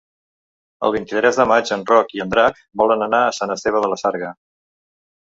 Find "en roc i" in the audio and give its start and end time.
1.75-2.23